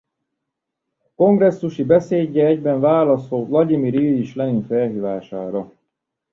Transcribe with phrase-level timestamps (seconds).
[1.07, 5.71] A kongresszusi beszéde egyben válasz volt Vlagyimir Iljics Lenin felhívására.